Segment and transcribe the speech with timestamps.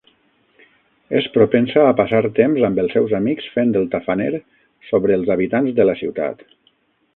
[1.19, 4.33] És propensa a passar temps amb els seus amics fent el tafaner
[4.91, 6.45] sobre els habitants de la ciutat.